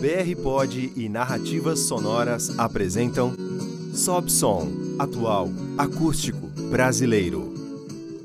[0.00, 3.32] BR Pod e Narrativas Sonoras apresentam
[3.94, 7.54] Sob Som, atual, acústico, brasileiro.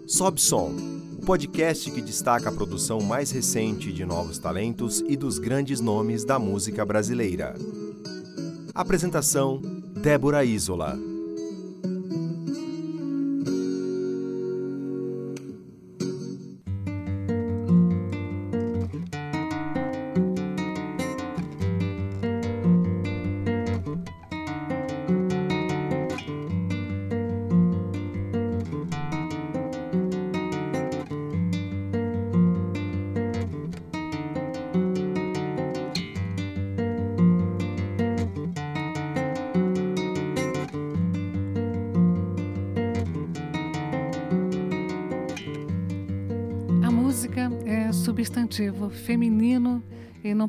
[0.05, 0.73] Sob Som,
[1.18, 6.26] o podcast que destaca a produção mais recente de novos talentos e dos grandes nomes
[6.26, 7.55] da música brasileira.
[8.76, 9.62] Apresentação:
[9.96, 11.11] Débora Isola.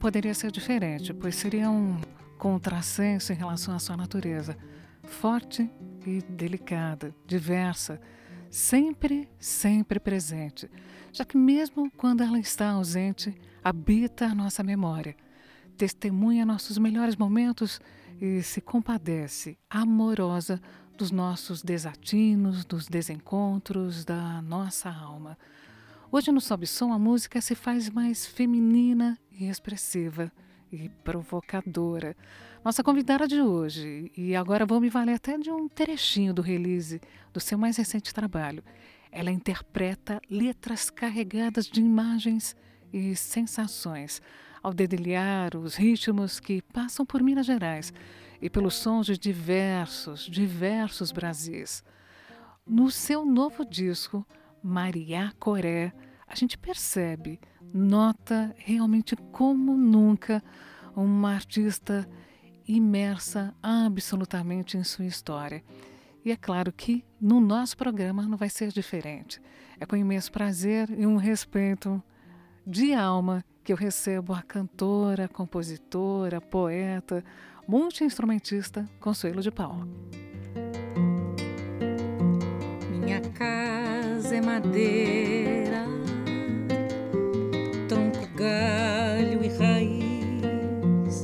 [0.03, 1.97] Poderia ser diferente, pois seria um
[2.37, 4.59] contrassenso em relação à sua natureza,
[5.05, 5.71] forte
[6.05, 8.01] e delicada, diversa,
[8.51, 10.69] sempre, sempre presente,
[11.13, 15.15] já que mesmo quando ela está ausente, habita a nossa memória,
[15.77, 17.81] testemunha nossos melhores momentos
[18.21, 20.61] e se compadece, amorosa,
[20.99, 25.39] dos nossos desatinos, dos desencontros da nossa alma.
[26.15, 30.31] Hoje no Sob Som a música se faz mais feminina e expressiva
[30.71, 32.15] e provocadora.
[32.63, 37.01] Nossa convidada de hoje, e agora vou me valer até de um trechinho do release
[37.33, 38.63] do seu mais recente trabalho.
[39.11, 42.55] Ela interpreta letras carregadas de imagens
[42.93, 44.21] e sensações,
[44.63, 47.91] ao dedilhar os ritmos que passam por Minas Gerais
[48.39, 51.83] e pelos sons de diversos, diversos Brasis.
[52.67, 54.27] No seu novo disco,
[54.63, 55.93] Maria Coré,
[56.27, 57.41] a gente percebe,
[57.75, 60.43] nota realmente como nunca
[60.95, 62.09] uma artista
[62.67, 65.63] imersa absolutamente em sua história.
[66.25, 69.41] E é claro que no nosso programa não vai ser diferente.
[69.81, 72.03] É com imenso prazer e um respeito
[72.65, 77.25] de alma que eu recebo a cantora, compositora, poeta,
[77.67, 79.87] multi-instrumentista Consuelo de Paula.
[82.91, 83.62] Minha casa
[84.35, 85.85] é madeira,
[87.87, 91.23] tronco, galho e raiz.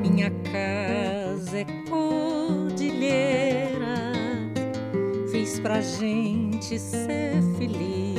[0.00, 3.02] Minha casa é cordilheira,
[5.32, 8.14] fiz pra gente ser feliz.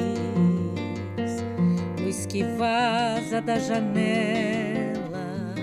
[2.04, 5.56] Luz que vaza da janela,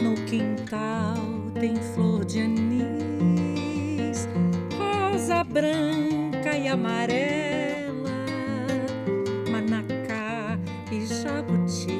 [0.00, 1.16] no quintal
[1.58, 4.28] tem flor de anis,
[4.78, 6.13] rosa branca
[6.56, 8.10] e amarela,
[9.50, 10.56] manacá
[10.90, 11.94] e jabutis.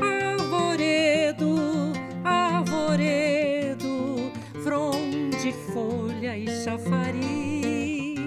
[0.00, 1.92] Arvoredo,
[2.24, 4.30] arvoredo,
[4.62, 8.18] fronde, folha e chafariz.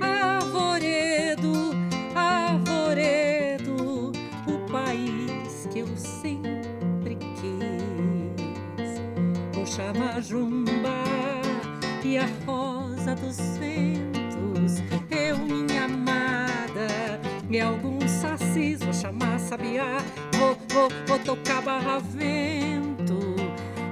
[0.00, 1.72] Arvoredo,
[2.14, 4.12] arvoredo,
[4.46, 7.28] o país que eu sempre quis.
[9.68, 11.07] Chamar Jumba
[12.04, 17.20] e a rosa dos ventos, eu, minha amada,
[17.50, 19.98] e alguns sacis, vou chamar Sabiá,
[20.38, 23.18] vou, vou, vou tocar barra vento,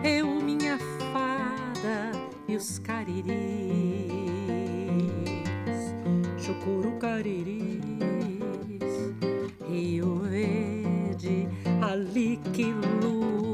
[0.05, 2.13] eu, minha fada,
[2.47, 3.27] e os cariris,
[6.39, 7.83] chucuru cariris,
[9.69, 11.49] Rio Verde,
[11.83, 13.46] Aliquilui,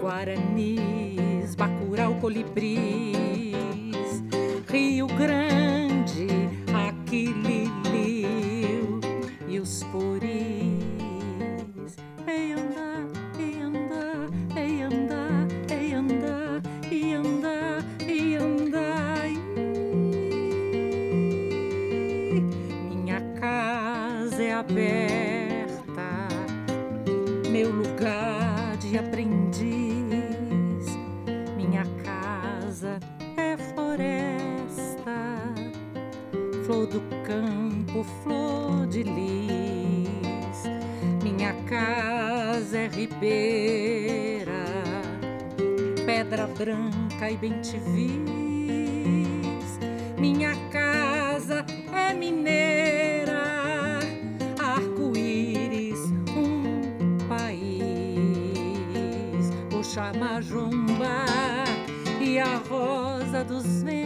[0.00, 2.80] Guaranis, Bacurau, Colibris,
[4.66, 5.49] Rio Grande,
[38.04, 40.64] flor de lis.
[41.22, 44.64] Minha casa é ribeira,
[46.04, 47.78] pedra branca e bem te.
[50.18, 51.64] Minha casa
[51.94, 54.00] é mineira,
[54.58, 55.98] arco-íris,
[56.36, 57.70] um país.
[59.74, 61.24] Oxalá Jumba
[62.20, 63.99] e a rosa dos ventos,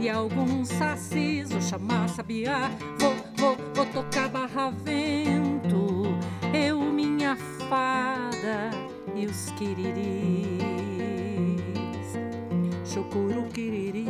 [0.00, 1.50] e alguns sacis.
[1.50, 6.04] Vou chamar sabiá, vou, vou, vou tocar barra-vento.
[6.52, 7.36] Eu, minha
[7.68, 8.70] fada
[9.14, 9.96] e os quiriris.
[12.84, 14.06] Chucuru quiriris,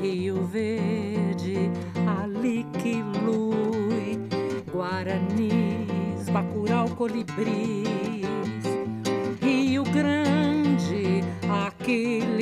[0.00, 1.70] Rio Verde,
[2.20, 4.18] ali que lui,
[4.72, 7.88] Guaranis, Bacurau, Colibris,
[9.42, 12.35] Rio Grande, aquele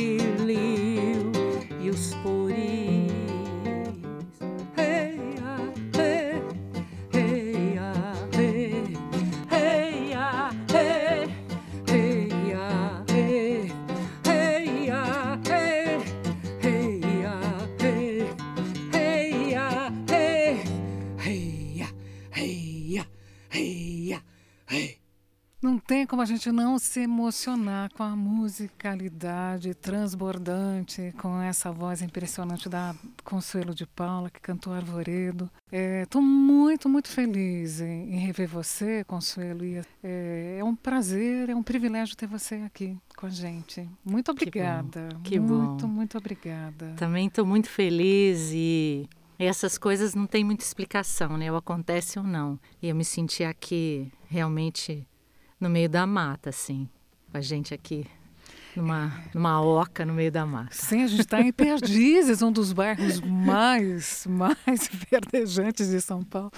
[26.05, 32.69] tem como a gente não se emocionar com a musicalidade transbordante, com essa voz impressionante
[32.69, 35.51] da Consuelo de Paula, que cantou Arvoredo.
[35.73, 39.65] Estou muito, muito feliz em, em rever você, Consuelo.
[39.65, 43.89] E, é, é um prazer, é um privilégio ter você aqui com a gente.
[44.05, 45.09] Muito Que bom, obrigada.
[45.25, 45.93] que muito, bom.
[45.95, 46.93] muito obrigada.
[46.99, 49.09] Também estou muito feliz e
[49.39, 51.51] essas coisas não têm muita explicação, né?
[51.51, 52.61] Ou acontece ou não.
[52.83, 55.07] E eu me senti aqui realmente
[55.61, 56.89] no meio da mata, assim,
[57.31, 58.07] com a gente aqui
[58.77, 60.71] numa, numa oca no meio da mata.
[60.73, 66.53] Sim, a gente está em Perdizes, um dos bairros mais, mais verdejantes de São Paulo.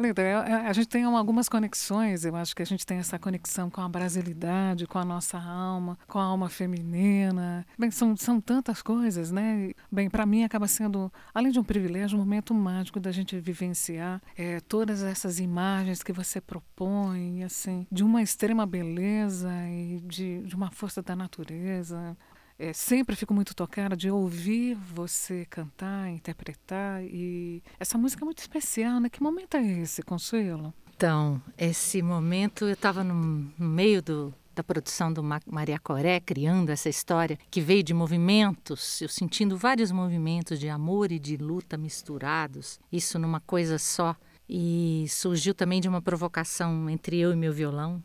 [0.00, 3.18] Linda, é- é- a gente tem algumas conexões, eu acho que a gente tem essa
[3.18, 7.66] conexão com a brasilidade, com a nossa alma, com a alma feminina.
[7.78, 9.72] Bem, são, são tantas coisas, né?
[9.92, 14.22] Bem, para mim acaba sendo, além de um privilégio, um momento mágico da gente vivenciar
[14.38, 20.54] é, todas essas imagens que você propõe, assim, de uma extrema beleza e de, de
[20.54, 22.16] uma força da natureza.
[22.62, 28.40] É, sempre fico muito tocada de ouvir você cantar, interpretar e essa música é muito
[28.40, 29.08] especial, né?
[29.08, 30.74] Que momento é esse, Consuelo?
[30.94, 36.68] Então, esse momento eu estava no, meio do, da produção do Ma- Maria Coré, criando
[36.68, 41.78] essa história que veio de movimentos, eu sentindo vários movimentos de amor e de luta
[41.78, 44.14] misturados, isso numa coisa só.
[44.46, 48.04] E surgiu também de uma provocação entre eu e meu violão,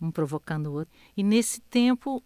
[0.00, 0.94] um provocando o outro.
[1.16, 2.22] E nesse tempo,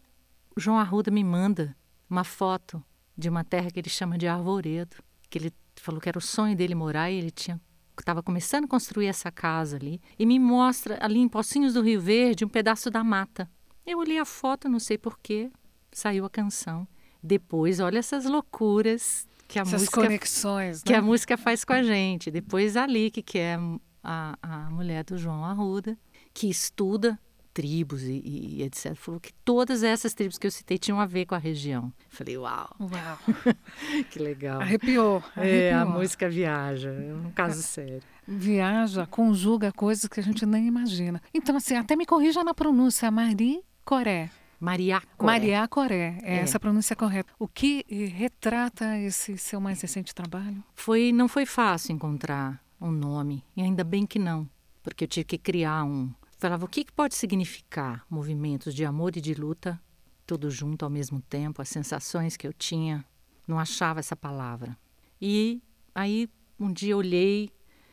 [0.60, 1.74] o João Arruda me manda
[2.08, 2.84] uma foto
[3.16, 4.96] de uma terra que ele chama de Arvoredo,
[5.30, 7.58] que ele falou que era o sonho dele morar e ele tinha
[7.98, 12.00] estava começando a construir essa casa ali e me mostra ali em Pocinhos do Rio
[12.00, 13.50] Verde um pedaço da mata.
[13.86, 15.50] Eu olhei a foto, não sei porquê,
[15.92, 16.88] saiu a canção.
[17.22, 20.98] Depois, olha essas loucuras que a Essas música conexões, que né?
[20.98, 22.30] a música faz com a gente.
[22.30, 23.58] Depois a Lique, que é
[24.02, 25.98] a, a mulher do João Arruda,
[26.32, 27.18] que estuda
[27.52, 28.94] tribos e, e etc.
[28.94, 31.92] Falou que todas essas tribos que eu citei tinham a ver com a região.
[32.08, 33.18] Falei, uau, Uau,
[34.10, 34.60] que legal.
[34.60, 35.98] arrepiou, É, a arrepiou.
[36.00, 38.02] música viaja, é um caso sério.
[38.26, 41.20] Viaja, conjuga coisas que a gente nem imagina.
[41.34, 44.30] Então, assim, até me corrija na pronúncia, Marie Coré.
[44.60, 45.32] Maria Coré.
[45.32, 46.40] Maria Coré, é, É.
[46.40, 47.32] essa pronúncia correta.
[47.38, 50.62] O que retrata esse seu mais recente trabalho?
[50.74, 54.48] Foi, não foi fácil encontrar um nome, e ainda bem que não,
[54.82, 56.10] porque eu tive que criar um.
[56.40, 59.78] Falava, o que, que pode significar movimentos de amor e de luta,
[60.26, 63.04] tudo junto ao mesmo tempo, as sensações que eu tinha,
[63.46, 64.74] não achava essa palavra.
[65.20, 65.62] E
[65.94, 67.50] aí, um dia olhei,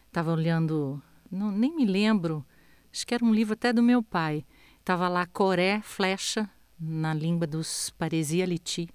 [0.07, 2.45] estava olhando, não, nem me lembro,
[2.89, 4.45] acho que era um livro até do meu pai,
[4.79, 6.49] estava lá Coré, flecha,
[6.79, 8.87] na língua dos Paresia Liti.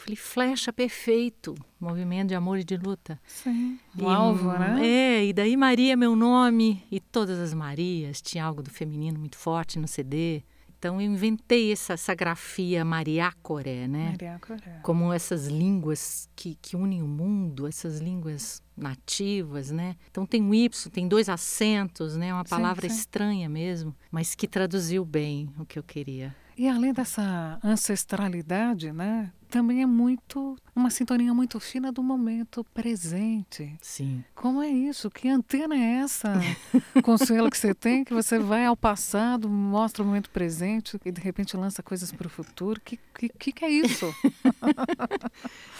[0.00, 3.20] Falei, flecha, perfeito, movimento de amor e de luta.
[3.26, 3.78] Sim.
[3.98, 4.78] O alvo, né?
[4.86, 9.18] É, e daí Maria é meu nome, e todas as Marias, tinha algo do feminino
[9.18, 10.42] muito forte no CD.
[10.80, 14.12] Então eu inventei essa, essa grafia Mariacoré, né?
[14.12, 14.80] Maria Coré.
[14.82, 19.96] Como essas línguas que, que unem o mundo, essas línguas nativas, né?
[20.10, 22.32] Então tem um Y, tem dois acentos, né?
[22.32, 22.96] Uma Sim, palavra sim.
[22.96, 26.34] estranha mesmo, mas que traduziu bem o que eu queria.
[26.56, 29.30] E além dessa ancestralidade, né?
[29.50, 33.76] Também é muito uma sintonia muito fina do momento presente.
[33.82, 34.24] Sim.
[34.34, 35.10] Como é isso?
[35.10, 36.34] Que antena é essa,
[37.02, 38.04] Consuelo, que você tem?
[38.04, 42.26] Que você vai ao passado, mostra o momento presente e de repente lança coisas para
[42.26, 42.80] o futuro.
[42.80, 44.06] Que, que que que é isso?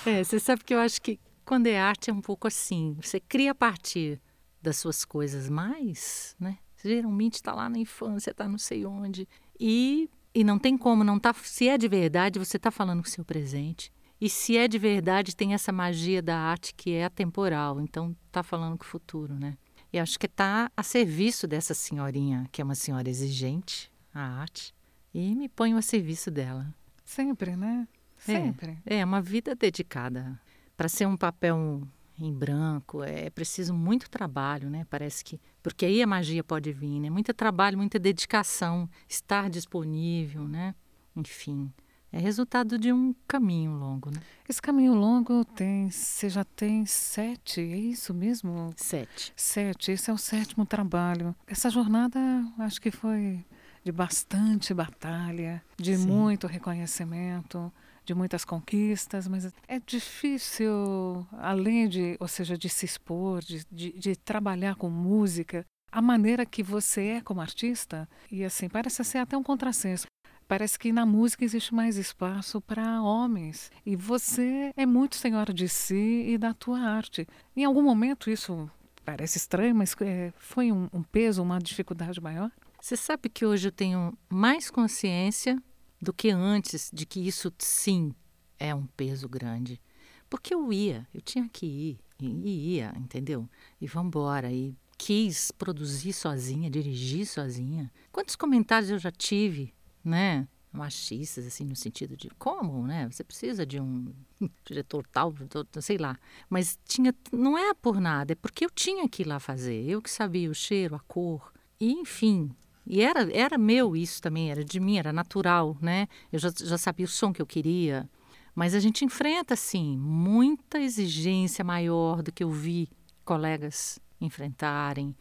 [0.06, 2.96] É, você sabe que eu acho que quando é arte é um pouco assim.
[3.02, 4.20] Você cria a partir
[4.62, 6.58] das suas coisas mais, né?
[6.82, 9.28] Geralmente está lá na infância, está não sei onde.
[9.58, 11.32] E, e não tem como, não tá.
[11.34, 13.92] Se é de verdade, você está falando com o seu presente.
[14.20, 17.80] E se é de verdade, tem essa magia da arte que é atemporal.
[17.80, 19.56] Então, está falando com o futuro, né?
[19.92, 24.74] E acho que está a serviço dessa senhorinha, que é uma senhora exigente, a arte.
[25.12, 26.72] E me ponho a serviço dela.
[27.04, 27.88] Sempre, né?
[28.18, 28.78] Sempre.
[28.86, 30.38] É, é uma vida dedicada.
[30.76, 31.82] Para ser um papel
[32.18, 34.86] em branco, é preciso muito trabalho, né?
[34.88, 35.40] Parece que.
[35.62, 37.10] Porque aí a magia pode vir, né?
[37.10, 40.74] Muito trabalho, muita dedicação, estar disponível, né?
[41.14, 41.72] Enfim.
[42.12, 44.20] É resultado de um caminho longo, né?
[44.48, 45.88] Esse caminho longo tem.
[45.90, 48.72] Você já tem sete, é isso mesmo?
[48.76, 49.32] Sete.
[49.36, 49.92] Sete.
[49.92, 51.34] Esse é o sétimo trabalho.
[51.46, 52.18] Essa jornada
[52.58, 53.44] acho que foi
[53.84, 56.06] de bastante batalha, de Sim.
[56.06, 57.72] muito reconhecimento,
[58.04, 63.92] de muitas conquistas, mas é difícil, além de, ou seja, de se expor, de, de,
[63.92, 69.18] de trabalhar com música, a maneira que você é como artista, e assim, parece ser
[69.18, 70.06] até um contrassenso.
[70.46, 73.70] Parece que na música existe mais espaço para homens.
[73.86, 77.24] E você é muito senhora de si e da tua arte.
[77.56, 78.68] Em algum momento isso
[79.04, 82.50] parece estranho, mas é, foi um, um peso, uma dificuldade maior?
[82.80, 85.62] Você sabe que hoje eu tenho mais consciência
[86.00, 88.14] do que antes de que isso sim
[88.58, 89.80] é um peso grande.
[90.28, 93.48] Porque eu ia, eu tinha que ir, e ia, entendeu?
[93.80, 94.52] E vamos embora.
[94.52, 97.90] E quis produzir sozinha, dirigir sozinha.
[98.12, 100.48] Quantos comentários eu já tive né?
[100.72, 103.08] machistas, assim, no sentido de como, né?
[103.10, 104.12] Você precisa de um
[104.64, 105.34] diretor tal,
[105.80, 106.18] sei lá.
[106.48, 109.84] Mas tinha, não é por nada, é porque eu tinha que ir lá fazer.
[109.84, 112.50] Eu que sabia o cheiro, a cor, e enfim.
[112.92, 116.08] E era, era meu isso também, era de mim, era natural, né?
[116.32, 118.10] Eu já, já sabia o som que eu queria.
[118.52, 122.88] Mas a gente enfrenta, assim, muita exigência maior do que eu vi
[123.24, 125.14] colegas enfrentarem.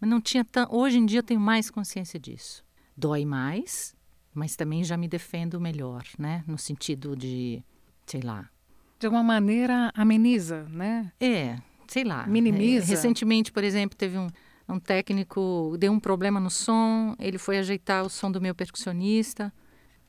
[0.00, 0.66] Mas não tinha tão.
[0.68, 2.64] Hoje em dia eu tenho mais consciência disso.
[2.96, 3.94] Dói mais,
[4.34, 6.42] mas também já me defendo melhor, né?
[6.48, 7.62] No sentido de,
[8.04, 8.50] sei lá.
[8.98, 11.12] De alguma maneira ameniza, né?
[11.20, 12.26] É, sei lá.
[12.26, 12.86] Minimiza.
[12.86, 14.26] É, recentemente, por exemplo, teve um,
[14.68, 19.52] um técnico, deu um problema no som, ele foi ajeitar o som do meu percussionista,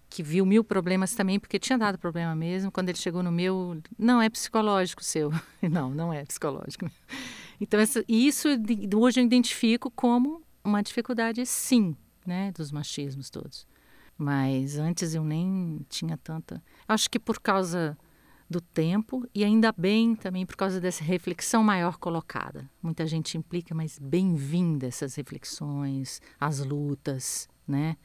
[0.09, 2.71] que viu mil problemas também, porque tinha dado problema mesmo.
[2.71, 5.31] Quando ele chegou no meu, não é psicológico seu.
[5.69, 6.89] não, não é psicológico.
[7.59, 8.47] Então, isso
[8.95, 11.95] hoje eu identifico como uma dificuldade, sim,
[12.25, 13.67] né, dos machismos todos.
[14.17, 16.63] Mas antes eu nem tinha tanta.
[16.87, 17.97] Acho que por causa
[18.49, 22.69] do tempo e ainda bem também por causa dessa reflexão maior colocada.
[22.81, 27.97] Muita gente implica, mas bem-vinda essas reflexões, as lutas, né?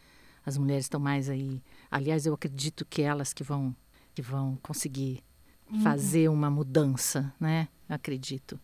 [0.45, 1.63] As mulheres estão mais aí.
[1.91, 3.75] Aliás, eu acredito que elas que vão
[4.15, 5.23] que vão conseguir
[5.71, 5.81] uhum.
[5.83, 7.69] fazer uma mudança, né?
[7.89, 8.59] Acredito.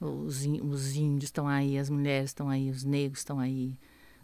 [0.00, 3.78] Os, os índios estão aí, as mulheres estão aí, os negros estão aí,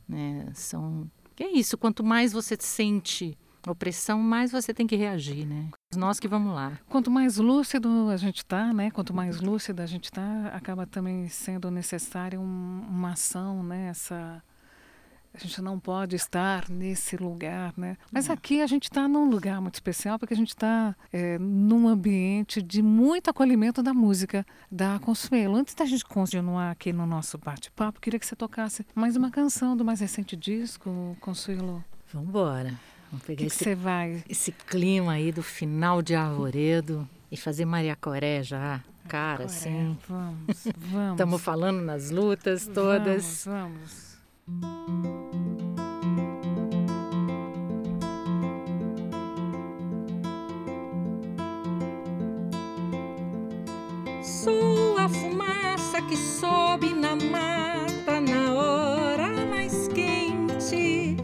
[0.09, 0.51] né?
[0.55, 5.71] São que é isso, quanto mais você sente opressão, mais você tem que reagir, né?
[5.97, 6.79] Nós que vamos lá.
[6.89, 8.91] Quanto mais lúcido a gente está, né?
[8.91, 13.89] Quanto mais lúcida a gente está, acaba também sendo necessária um, uma ação, né?
[13.89, 14.43] Essa
[15.35, 17.97] a gente não pode estar nesse lugar, né?
[18.13, 21.89] Mas aqui a gente está num lugar muito especial porque a gente está é, num
[21.89, 25.57] ambiente de muito acolhimento da música da Consuelo.
[25.57, 29.77] Antes da gente continuar aqui no nosso bate-papo, queria que você tocasse mais uma canção
[29.77, 31.85] do mais recente disco, Consuelo.
[32.13, 32.94] Vamos embora.
[33.15, 34.25] Vamos pegar que esse, que vai?
[34.29, 38.83] esse clima aí do final de Arvoredo e fazer Maria Coré já.
[39.09, 39.97] Cara, Coré, assim.
[40.09, 41.13] Vamos, vamos.
[41.13, 43.45] Estamos falando nas lutas todas.
[43.47, 44.19] Vamos,
[44.49, 45.15] vamos.
[54.23, 61.17] Sou a fumaça que sobe na mata na hora mais quente,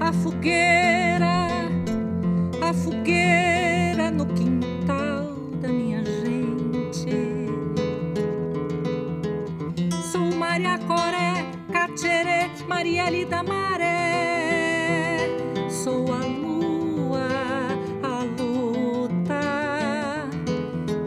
[0.00, 1.29] a fogueira,
[2.84, 7.10] fogueira no quintal da minha gente.
[10.10, 15.18] Sou Maria Coré, Caterê, Marielle da Maré.
[15.68, 17.28] Sou a lua,
[18.02, 19.40] a luta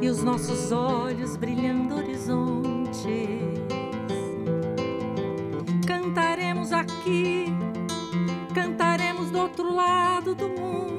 [0.02, 3.04] e os nossos olhos brilhando horizontes.
[5.88, 7.46] Cantaremos aqui,
[8.54, 10.93] cantaremos do outro lado do mundo.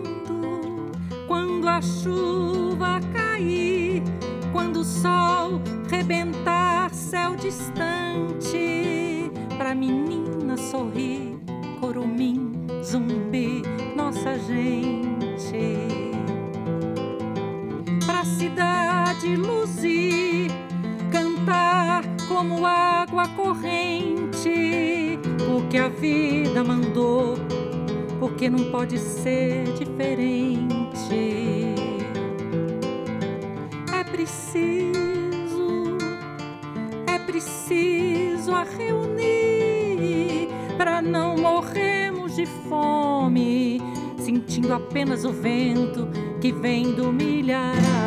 [1.75, 4.01] A chuva cair,
[4.53, 9.29] quando o sol rebentar, céu distante,
[9.59, 11.37] pra menina sorrir,
[11.81, 13.63] corumim, zumbi,
[13.97, 15.89] nossa gente.
[18.07, 20.53] Pra cidade luzir,
[21.11, 27.35] cantar como água corrente, porque a vida mandou,
[28.19, 30.55] porque não pode ser diferente.
[33.93, 35.99] É preciso,
[37.07, 43.81] é preciso a reunir para não morrermos de fome
[44.25, 46.09] sentindo apenas o vento
[46.41, 48.04] que vem do milharal.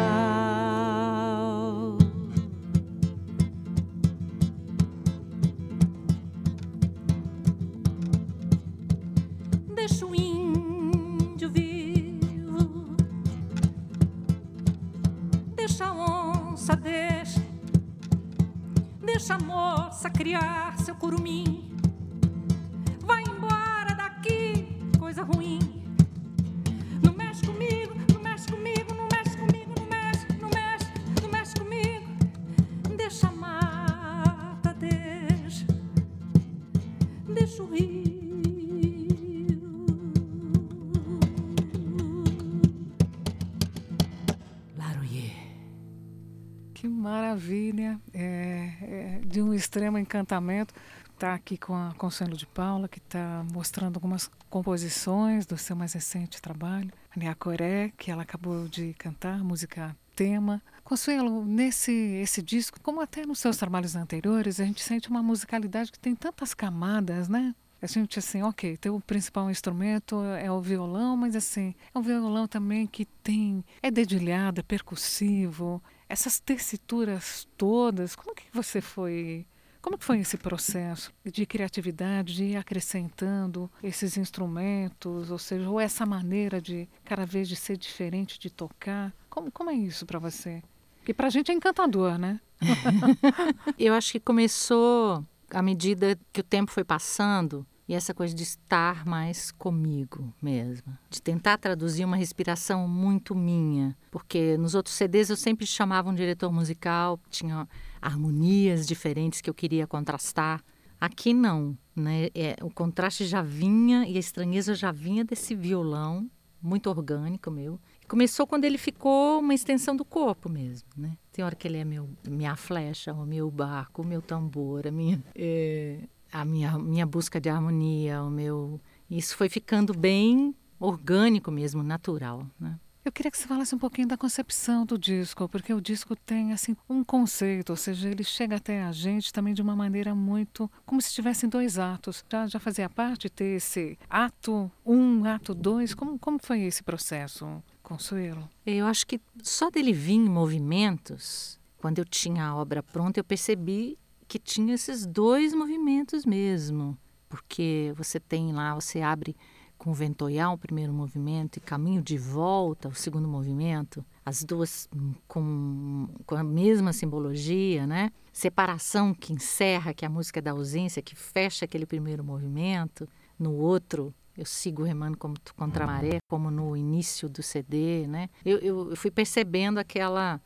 [49.57, 50.73] Extremo encantamento.
[51.13, 55.93] Está aqui com a Consuelo de Paula, que está mostrando algumas composições do seu mais
[55.93, 56.91] recente trabalho.
[57.29, 60.61] A Coré, que ela acabou de cantar, música tema.
[60.83, 65.91] Consuelo, nesse esse disco, como até nos seus trabalhos anteriores, a gente sente uma musicalidade
[65.91, 67.53] que tem tantas camadas, né?
[67.81, 72.47] A gente, assim, ok, teu principal instrumento é o violão, mas assim, é um violão
[72.47, 79.45] também que tem, é dedilhado, é percussivo, essas tessituras todas, como que você foi
[79.79, 86.05] como foi esse processo de criatividade, de ir acrescentando esses instrumentos, ou seja, ou essa
[86.05, 89.13] maneira de cada vez de ser diferente de tocar?
[89.29, 90.61] Como, como é isso para você?
[91.05, 92.41] Que para a gente é encantador, né?
[93.79, 98.43] Eu acho que começou à medida que o tempo foi passando e essa coisa de
[98.43, 105.29] estar mais comigo mesma, de tentar traduzir uma respiração muito minha, porque nos outros CDs
[105.29, 107.67] eu sempre chamava um diretor musical, tinha
[108.01, 110.61] harmonias diferentes que eu queria contrastar.
[110.99, 112.27] Aqui não, né?
[112.35, 116.29] É, o contraste já vinha e a estranheza já vinha desse violão
[116.61, 117.79] muito orgânico meu.
[118.07, 121.17] Começou quando ele ficou uma extensão do corpo mesmo, né?
[121.31, 124.91] Tem hora que ele é meu, minha flecha, o meu barco, o meu tambor, a
[124.91, 125.99] minha, é,
[126.31, 128.79] a minha, minha busca de harmonia, o meu...
[129.09, 132.79] Isso foi ficando bem orgânico mesmo, natural, né?
[133.07, 136.51] Eu queria que você falasse um pouquinho da concepção do disco, porque o disco tem
[136.51, 140.69] assim um conceito, ou seja, ele chega até a gente também de uma maneira muito
[140.85, 142.25] como se tivessem dois atos.
[142.29, 145.93] Já, já fazia parte ter esse ato um, ato dois.
[145.93, 148.49] Como, como foi esse processo, Consuelo?
[148.65, 153.23] Eu acho que só dele vir em movimentos, quando eu tinha a obra pronta, eu
[153.23, 153.97] percebi
[154.27, 156.97] que tinha esses dois movimentos mesmo,
[157.29, 159.37] porque você tem lá, você abre
[159.77, 164.89] com Ventoyal, o primeiro movimento, e Caminho de Volta, o segundo movimento, as duas
[165.25, 168.11] com, com a mesma simbologia, né?
[168.33, 173.07] Separação que encerra, que é a música da ausência, que fecha aquele primeiro movimento.
[173.39, 178.29] No outro, eu sigo remando como, contra a maré, como no início do CD, né?
[178.45, 180.39] Eu, eu, eu fui percebendo aquela...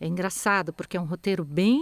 [0.00, 1.80] É engraçado, porque é um roteiro bem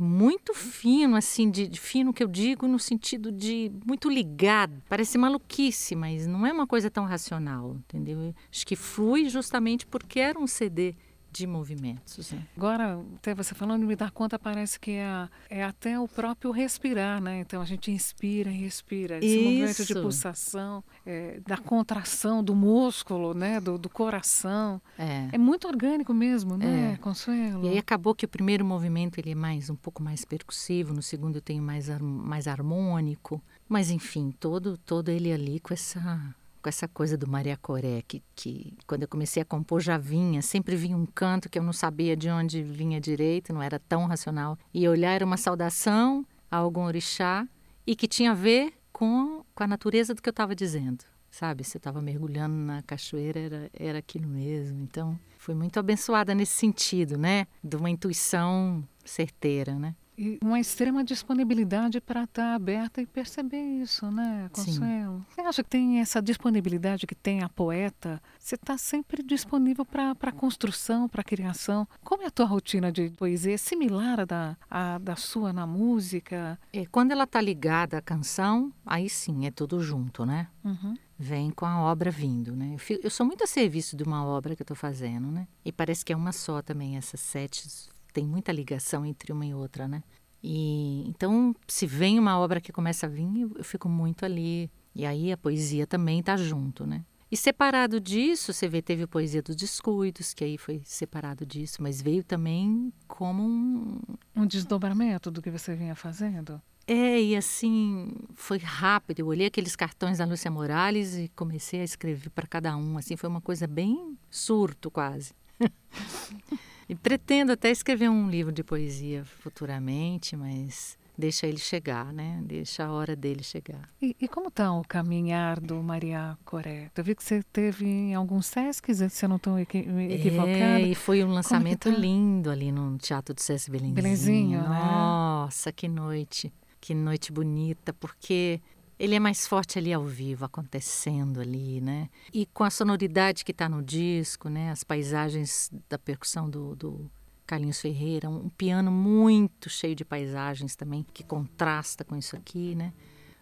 [0.00, 4.82] muito fino, assim, de, de, fino que eu digo no sentido de muito ligado.
[4.88, 8.34] Parece maluquice, mas não é uma coisa tão racional, entendeu?
[8.50, 10.94] Acho que flui justamente porque era um CD
[11.32, 12.32] de movimentos.
[12.32, 12.42] Né?
[12.56, 17.20] Agora, até você falando, me dá conta, parece que é, é até o próprio respirar,
[17.20, 17.40] né?
[17.40, 19.18] Então a gente inspira e respira.
[19.18, 19.44] Esse Isso.
[19.44, 23.60] movimento de pulsação, é, da contração do músculo, né?
[23.60, 24.80] Do, do coração.
[24.98, 25.28] É.
[25.32, 26.96] é muito orgânico mesmo, né, é.
[26.96, 27.64] Consuelo?
[27.64, 31.02] E aí acabou que o primeiro movimento ele é mais um pouco mais percussivo, no
[31.02, 33.42] segundo tenho mais, mais harmônico.
[33.68, 38.22] Mas enfim, todo, todo ele ali com essa com essa coisa do Maria Coré, que,
[38.34, 41.72] que quando eu comecei a compor já vinha, sempre vinha um canto que eu não
[41.72, 44.58] sabia de onde vinha direito, não era tão racional.
[44.72, 47.46] E olhar era uma saudação a algum orixá
[47.86, 51.04] e que tinha a ver com, com a natureza do que eu estava dizendo.
[51.30, 54.82] Sabe, se eu estava mergulhando na cachoeira, era, era aquilo mesmo.
[54.82, 57.46] Então, fui muito abençoada nesse sentido, né?
[57.62, 59.94] De uma intuição certeira, né?
[60.20, 65.20] E uma extrema disponibilidade para estar tá aberta e perceber isso, né, Consuelo?
[65.20, 65.24] Sim.
[65.34, 68.20] Você acha que tem essa disponibilidade que tem a poeta?
[68.38, 71.88] Você está sempre disponível para a construção, para a criação.
[72.04, 73.54] Como é a tua rotina de poesia?
[73.54, 76.58] É similar à da, à da sua na música?
[76.70, 80.48] É, quando ela está ligada à canção, aí sim, é tudo junto, né?
[80.62, 82.70] Uhum vem com a obra vindo, né?
[82.72, 85.46] Eu, fico, eu, sou muito a serviço de uma obra que eu estou fazendo, né?
[85.62, 87.68] E parece que é uma só também, essas sete
[88.12, 90.02] tem muita ligação entre uma e outra, né?
[90.42, 94.70] E então, se vem uma obra que começa a vir, eu, eu fico muito ali.
[94.94, 97.04] E aí a poesia também está junto, né?
[97.30, 101.80] E separado disso, você vê, teve a Poesia dos Descuidos, que aí foi separado disso,
[101.80, 104.00] mas veio também como um.
[104.34, 106.60] Um desdobramento do que você vinha fazendo?
[106.88, 109.20] É, e assim, foi rápido.
[109.20, 112.98] Eu olhei aqueles cartões da Lúcia Morales e comecei a escrever para cada um.
[112.98, 115.32] Assim, foi uma coisa bem surto, quase.
[116.90, 122.40] e pretendo até escrever um livro de poesia futuramente, mas deixa ele chegar, né?
[122.42, 123.88] Deixa a hora dele chegar.
[124.02, 126.90] E, e como está o caminhar do Maria Coré?
[126.96, 130.80] Eu vi que você teve em alguns Sescs, se eu não estou equi equivocada.
[130.80, 131.96] É, e foi um lançamento tá?
[131.96, 133.94] lindo ali no Teatro do Sesc Belenzinho.
[133.94, 134.68] Belenzinho, né?
[134.68, 136.52] Nossa, que noite!
[136.80, 138.60] Que noite bonita, porque
[139.00, 142.10] ele é mais forte ali ao vivo, acontecendo ali, né?
[142.34, 144.70] E com a sonoridade que está no disco, né?
[144.70, 147.10] As paisagens da percussão do, do
[147.46, 152.92] Carlinhos Ferreira, um piano muito cheio de paisagens também, que contrasta com isso aqui, né?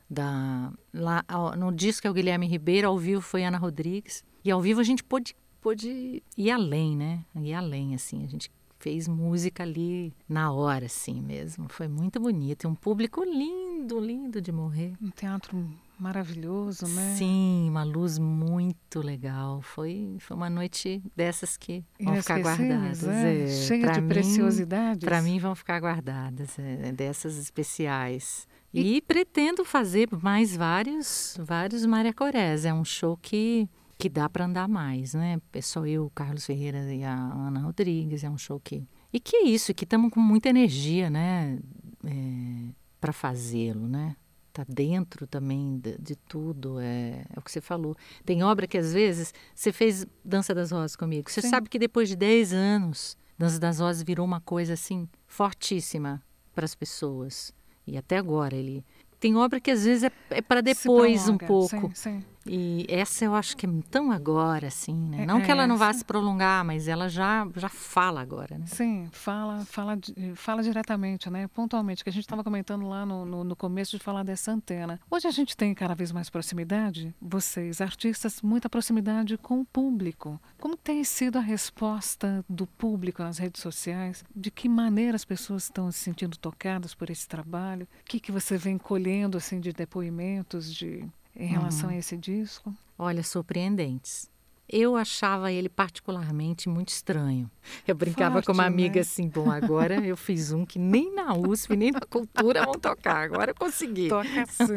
[0.09, 1.25] Da, lá,
[1.59, 4.23] no disco é o Guilherme Ribeiro, ao vivo foi Ana Rodrigues.
[4.45, 7.25] E ao vivo a gente pôde, pôde ir além, né?
[7.35, 8.25] Ir além, assim.
[8.25, 11.67] A gente fez música ali na hora, assim mesmo.
[11.69, 12.65] Foi muito bonito.
[12.65, 14.95] E um público lindo, lindo de morrer.
[15.03, 17.15] Um teatro maravilhoso, né?
[17.17, 19.61] Sim, uma luz muito legal.
[19.61, 23.05] Foi, foi uma noite dessas que vão ficar guardadas.
[23.05, 23.49] É, é.
[23.49, 25.05] Cheia de mim, preciosidades.
[25.05, 28.47] Para mim vão ficar guardadas, é, dessas especiais.
[28.73, 32.65] E, e, pretendo fazer mais vários, vários Maria Corés.
[32.65, 35.41] É um show que que dá para andar mais, né?
[35.53, 38.23] É só eu, o Carlos Ferreira e a Ana Rodrigues.
[38.23, 41.59] É um show que e que é isso, que estamos com muita energia, né?
[42.05, 44.15] É, para fazê-lo, né?
[44.61, 47.97] está dentro também de, de tudo, é, é, o que você falou.
[48.25, 51.31] Tem obra que às vezes você fez Dança das Rosas comigo.
[51.31, 51.51] Você Sim.
[51.51, 56.23] sabe que depois de 10 anos, Dança das Rosas virou uma coisa assim fortíssima
[56.55, 57.53] para as pessoas.
[57.87, 58.85] E até agora ele
[59.21, 61.91] tem obra que às vezes é, é para depois um pouco.
[61.95, 62.25] Sim, sim.
[62.49, 65.23] E essa eu acho que é tão agora, assim, né?
[65.23, 68.67] É, não que ela não vá se prolongar, mas ela já, já fala agora, né?
[68.67, 69.99] Sim, fala, fala,
[70.35, 71.47] fala diretamente, né?
[71.49, 74.99] Pontualmente, que a gente estava comentando lá no, no, no, começo de falar dessa antena.
[75.11, 80.41] Hoje a gente tem cada vez mais proximidade, vocês, artistas, muita proximidade com o público.
[80.59, 84.25] Como tem sido a resposta do público nas redes sociais?
[84.35, 87.87] De que maneira as pessoas estão se sentindo tocadas por esse trabalho?
[88.01, 91.07] O que, que você vem colhendo, assim, de depoimentos, de
[91.39, 91.95] em relação uhum.
[91.95, 92.75] a esse disco?
[92.99, 94.29] Olha, surpreendentes.
[94.71, 97.51] Eu achava ele particularmente muito estranho.
[97.87, 99.01] Eu brincava Forte, com uma amiga né?
[99.01, 103.23] assim, bom, agora eu fiz um que nem na USP, nem na cultura vão tocar,
[103.23, 104.09] agora eu consegui.
[104.09, 104.75] Toca sim.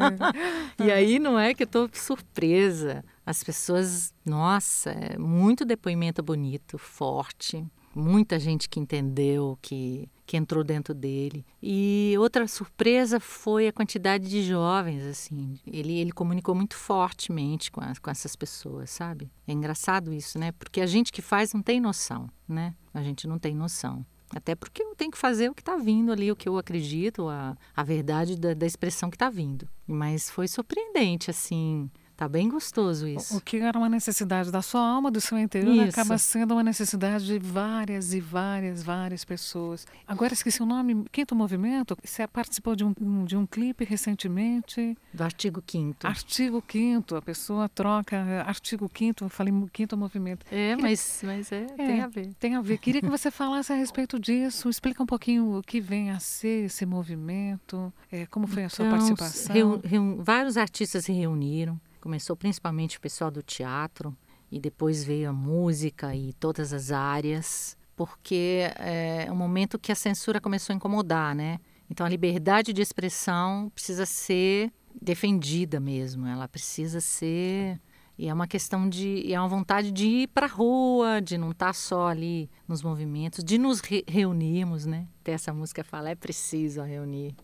[0.82, 3.04] e aí não é que eu estou surpresa.
[3.26, 7.62] As pessoas, nossa, é muito depoimento bonito, forte
[7.94, 11.44] muita gente que entendeu, que, que entrou dentro dele.
[11.62, 15.58] E outra surpresa foi a quantidade de jovens, assim.
[15.66, 19.30] Ele, ele comunicou muito fortemente com, com essas pessoas, sabe?
[19.46, 20.52] É engraçado isso, né?
[20.52, 22.74] Porque a gente que faz não tem noção, né?
[22.92, 24.04] A gente não tem noção.
[24.34, 27.28] Até porque eu tenho que fazer o que está vindo ali, o que eu acredito,
[27.28, 29.68] a, a verdade da, da expressão que está vindo.
[29.86, 31.90] Mas foi surpreendente, assim,
[32.22, 33.36] Tá bem gostoso isso.
[33.36, 36.00] O que era uma necessidade da sua alma, do seu interior, isso.
[36.00, 39.84] acaba sendo uma necessidade de várias e várias, várias pessoas.
[40.06, 41.98] Agora esqueci o nome, Quinto Movimento.
[42.00, 44.96] Você participou de um, de um clipe recentemente.
[45.12, 50.46] Do artigo 5 Artigo 5 a pessoa troca artigo 5 eu falei Quinto Movimento.
[50.52, 52.34] É, mas, mas é, é, tem a ver.
[52.38, 52.78] Tem a ver.
[52.78, 56.66] Queria que você falasse a respeito disso, explica um pouquinho o que vem a ser
[56.66, 59.52] esse movimento, é, como foi a sua então, participação.
[59.52, 61.80] Reu, reu, vários artistas se reuniram.
[62.02, 64.12] Começou principalmente o pessoal do teatro
[64.50, 69.94] e depois veio a música e todas as áreas, porque é um momento que a
[69.94, 71.60] censura começou a incomodar, né?
[71.88, 77.80] Então a liberdade de expressão precisa ser defendida mesmo, ela precisa ser
[78.18, 81.52] e é uma questão de é uma vontade de ir para a rua, de não
[81.52, 85.06] estar tá só ali nos movimentos, de nos re reunirmos, né?
[85.20, 87.36] Até essa música fala é preciso reunir,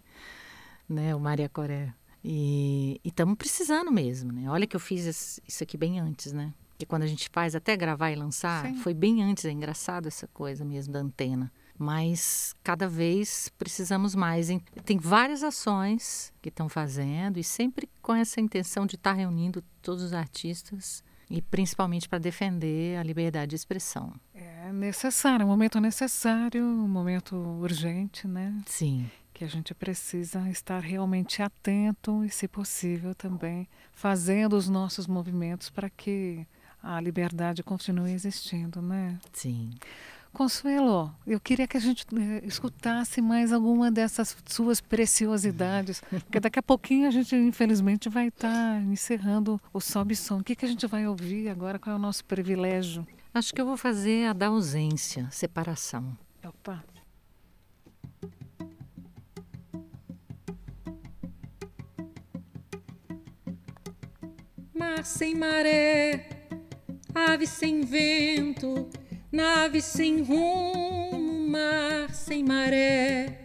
[0.89, 1.15] né?
[1.15, 1.95] O Maria Coré.
[2.25, 4.51] E estamos precisando mesmo, né?
[4.51, 6.53] Olha que eu fiz isso aqui bem antes, né?
[6.77, 8.77] Que quando a gente faz até gravar e lançar, Sim.
[8.77, 9.45] foi bem antes.
[9.45, 11.51] É engraçado essa coisa mesmo da antena.
[11.77, 14.49] Mas cada vez precisamos mais.
[14.85, 19.63] Tem várias ações que estão fazendo e sempre com essa intenção de estar tá reunindo
[19.81, 24.13] todos os artistas e principalmente para defender a liberdade de expressão.
[24.35, 28.61] É necessário, um momento necessário, um momento urgente, né?
[28.67, 35.07] Sim que a gente precisa estar realmente atento e, se possível, também fazendo os nossos
[35.07, 36.45] movimentos para que
[36.83, 39.17] a liberdade continue existindo, né?
[39.33, 39.71] Sim.
[40.33, 46.59] Consuelo, eu queria que a gente eh, escutasse mais alguma dessas suas preciosidades, porque daqui
[46.59, 50.41] a pouquinho a gente, infelizmente, vai estar tá encerrando o Sobe Som.
[50.41, 51.79] O que, que a gente vai ouvir agora?
[51.79, 53.07] Qual é o nosso privilégio?
[53.33, 56.19] Acho que eu vou fazer a da ausência, separação.
[56.45, 56.98] Opa!
[64.89, 66.29] Mar sem maré,
[67.15, 68.89] ave sem vento
[69.31, 73.43] Nave sem rumo, mar sem maré,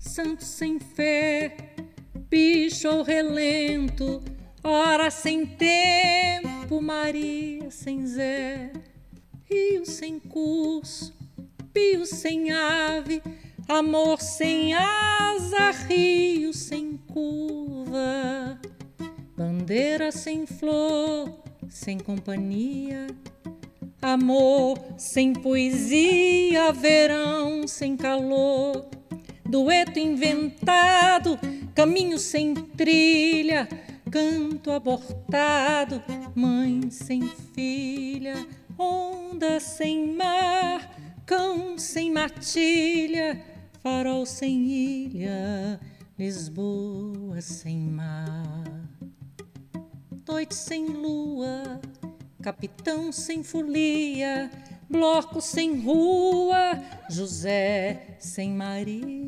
[0.00, 1.56] santo sem fé,
[2.28, 4.20] bicho ao relento,
[4.64, 8.72] hora sem tempo, Maria sem Zé,
[9.48, 11.14] rio sem curso,
[11.72, 13.22] pio sem ave,
[13.68, 18.58] amor sem asa, rio sem curva,
[19.40, 23.06] bandeira sem flor, sem companhia.
[24.02, 28.86] Amor sem poesia, verão sem calor,
[29.48, 31.38] dueto inventado,
[31.74, 33.66] caminho sem trilha,
[34.10, 36.02] canto abortado,
[36.34, 37.22] mãe sem
[37.54, 38.46] filha,
[38.78, 43.42] onda sem mar, cão sem matilha,
[43.82, 45.80] farol sem ilha,
[46.18, 48.79] Lisboa sem mar,
[50.30, 51.80] noite sem lua
[52.40, 54.48] capitão sem folia,
[54.88, 59.19] bloco sem rua, José sem Maria.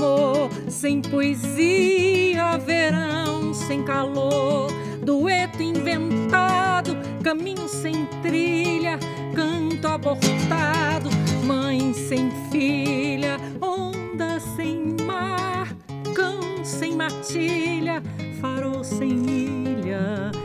[0.00, 0.50] amor.
[0.68, 4.70] Sem poesia, verão sem calor,
[5.04, 8.98] dueto inventado, caminho sem trilha,
[9.34, 11.10] canto abortado,
[11.44, 15.68] mãe sem filha, onda sem mar,
[16.14, 18.02] cão sem matilha,
[18.40, 20.39] farol sem ilha.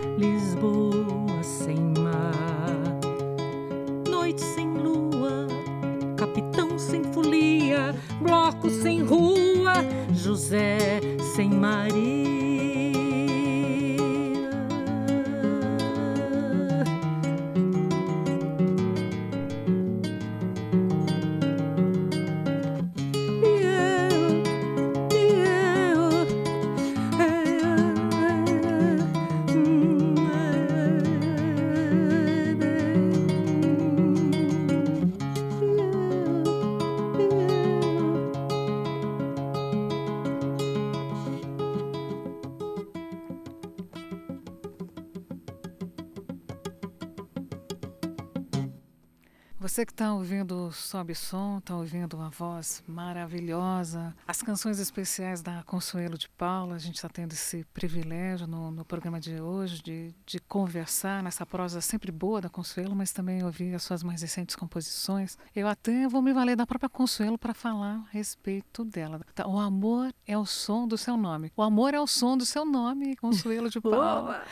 [49.66, 55.64] Você que está ouvindo Sobe Som, está ouvindo uma voz maravilhosa, as canções especiais da
[55.64, 60.14] Consuelo de Paula, a gente está tendo esse privilégio no, no programa de hoje de,
[60.24, 64.56] de conversar nessa prosa sempre boa da Consuelo, mas também ouvir as suas mais recentes
[64.56, 65.36] composições.
[65.56, 69.20] Eu até vou me valer da própria Consuelo para falar a respeito dela.
[69.34, 71.52] Tá, o amor é o som do seu nome.
[71.58, 74.44] O amor é o som do seu nome, Consuelo de Paula.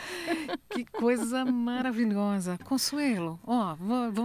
[0.70, 2.58] que coisa maravilhosa.
[2.64, 3.76] Consuelo, ó,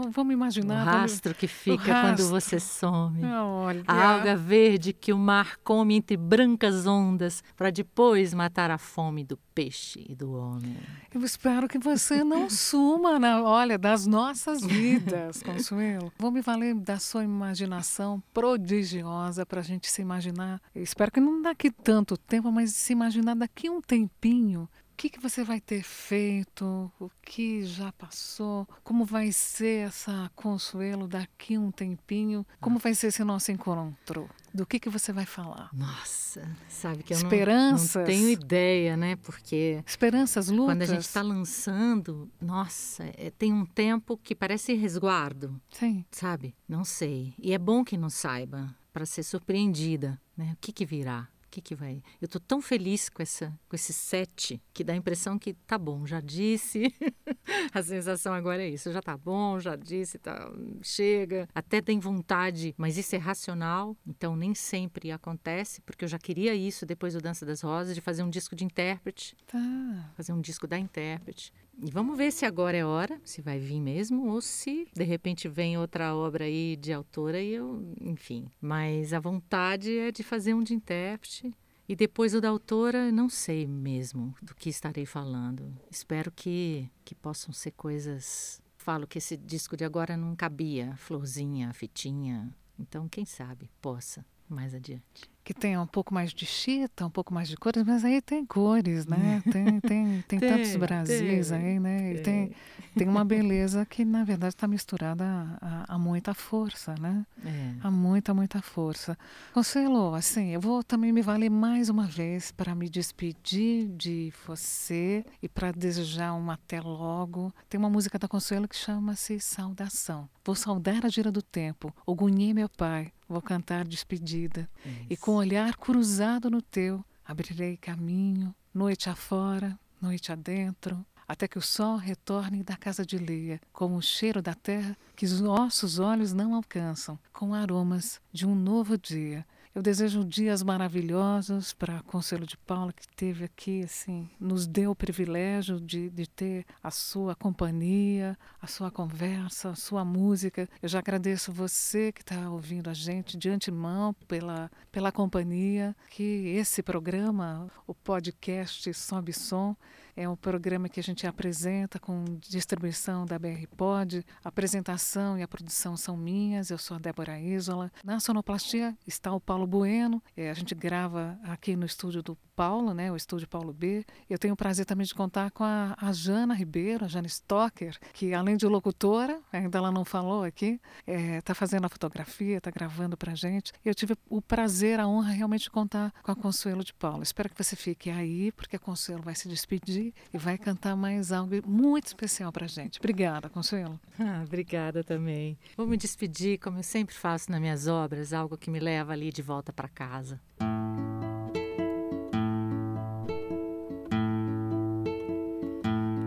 [0.10, 2.25] vamos imaginar rastro que fica rastro.
[2.25, 3.23] quando você some.
[3.25, 3.83] Olha.
[3.87, 9.23] A alga verde que o mar come entre brancas ondas para depois matar a fome
[9.23, 10.77] do peixe e do homem.
[11.13, 16.11] Eu espero que você não suma, na, olha, das nossas vidas, Consuelo.
[16.17, 20.61] Vou me valer da sua imaginação prodigiosa para a gente se imaginar.
[20.73, 25.19] Eu espero que não daqui tanto tempo, mas se imaginar daqui um tempinho que, que
[25.21, 31.71] você vai ter feito, o que já passou, como vai ser essa Consuelo daqui um
[31.71, 34.29] tempinho, como vai ser esse nosso encontro?
[34.53, 35.69] Do que, que você vai falar?
[35.71, 37.95] Nossa, sabe que eu Esperanças.
[37.95, 39.15] Não, não tenho ideia, né?
[39.15, 40.65] Porque Esperanças, lutas.
[40.65, 46.03] quando a gente está lançando, nossa, é, tem um tempo que parece resguardo, Sim.
[46.12, 46.53] sabe?
[46.67, 47.33] Não sei.
[47.39, 50.51] E é bom que não saiba para ser surpreendida, né?
[50.55, 51.29] O que que virá?
[51.49, 52.03] O que, que vai?
[52.21, 55.79] Eu estou tão feliz com, essa, com esse set que dá a impressão que tá
[55.79, 56.93] bom, já disse.
[57.73, 60.47] a sensação agora é isso, já tá bom, já disse, tá,
[60.83, 61.49] chega.
[61.55, 66.53] Até tem vontade, mas isso é racional, então nem sempre acontece, porque eu já queria
[66.53, 70.12] isso depois do Dança das Rosas, de fazer um disco de intérprete, Tá.
[70.15, 71.51] fazer um disco da intérprete.
[71.81, 75.47] E vamos ver se agora é hora, se vai vir mesmo, ou se de repente
[75.47, 78.49] vem outra obra aí de autora e eu, enfim.
[78.59, 81.53] Mas a vontade é de fazer um de intérprete.
[81.87, 85.73] E depois o da autora, não sei mesmo do que estarei falando.
[85.89, 88.61] Espero que, que possam ser coisas.
[88.77, 92.53] Falo que esse disco de agora não cabia, florzinha, fitinha.
[92.77, 95.29] Então, quem sabe, possa mais adiante.
[95.49, 98.45] Que tenha um pouco mais de chita, um pouco mais de cores, mas aí tem
[98.45, 99.41] cores, né?
[99.51, 102.13] Tem, tem, tem, tantos Tem, Brasis tem, aí, né?
[102.13, 102.51] E tem,
[102.95, 107.25] tem uma beleza que, na verdade, está misturada a, a, a muita força, né?
[107.43, 107.73] É.
[107.81, 109.17] Há muita, muita força.
[109.51, 115.25] Consuelo, assim, eu vou também me valer mais uma vez para me despedir de você
[115.41, 117.51] e para desejar um até logo.
[117.67, 120.29] Tem uma música da Consuelo que chama-se Saudação.
[120.45, 124.67] Vou saudar a gira do tempo, Ogunhê, meu pai, vou cantar despedida.
[125.07, 131.58] E com o olhar cruzado no teu, abrirei caminho, noite afora, noite adentro, até que
[131.58, 135.97] o sol retorne da casa de Leia, com o cheiro da terra que os nossos
[135.97, 139.45] olhos não alcançam, com aromas de um novo dia.
[139.73, 144.95] Eu desejo dias maravilhosos para Conselho de Paula, que teve aqui, assim, nos deu o
[144.95, 150.67] privilégio de, de ter a sua companhia, a sua conversa, a sua música.
[150.82, 156.47] Eu já agradeço você que está ouvindo a gente de antemão pela, pela companhia, que
[156.58, 159.75] esse programa, o podcast Sobe Som,
[160.19, 164.25] é um programa que a gente apresenta com distribuição da BR Pod.
[164.43, 166.69] A apresentação e a produção são minhas.
[166.69, 167.89] Eu sou a Débora Isola.
[168.03, 170.21] Na sonoplastia está o Paulo Bueno.
[170.36, 174.05] É, a gente grava aqui no estúdio do Paulo, né, o estúdio Paulo B.
[174.29, 177.97] Eu tenho o prazer também de contar com a, a Jana Ribeiro, a Jana Stocker,
[178.12, 180.77] que além de locutora, ainda ela não falou aqui,
[181.08, 183.71] está fazendo a fotografia, está gravando para gente.
[183.86, 187.23] Eu tive o prazer, a honra realmente de contar com a Consuelo de Paula.
[187.23, 191.31] Espero que você fique aí, porque a Consuelo vai se despedir e vai cantar mais
[191.31, 192.99] algo muito especial para gente.
[192.99, 193.99] Obrigada, Consuelo.
[194.21, 195.57] Ah, obrigada também.
[195.77, 199.31] Vou me despedir, como eu sempre faço nas minhas obras, algo que me leva ali
[199.31, 200.39] de volta para casa.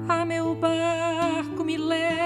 [0.08, 2.21] Ah, meu barco me leva,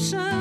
[0.00, 0.39] ocean.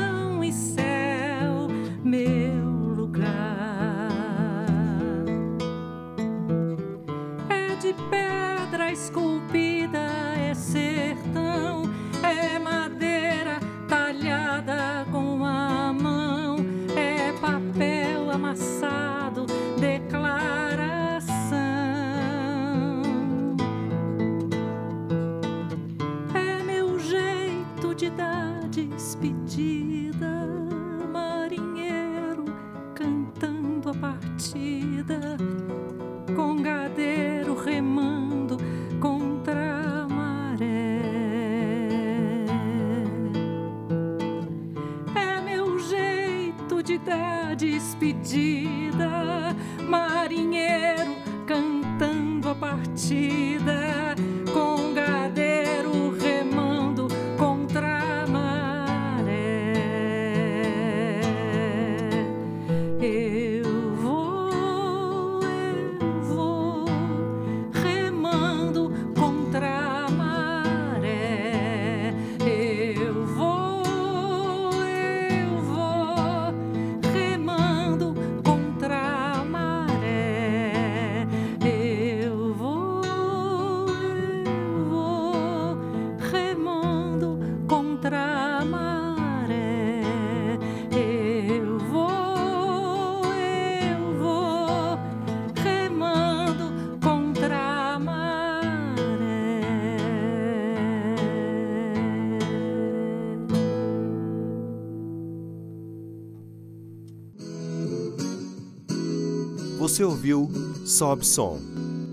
[109.99, 110.49] Você ouviu
[110.85, 111.59] Sob Som,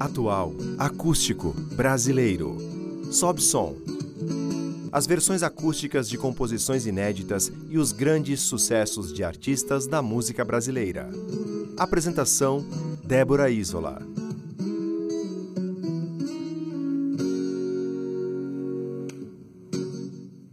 [0.00, 2.56] atual, acústico, brasileiro.
[3.12, 3.76] Sob Som.
[4.90, 11.08] As versões acústicas de composições inéditas e os grandes sucessos de artistas da música brasileira.
[11.78, 12.66] Apresentação:
[13.04, 14.15] Débora Isola.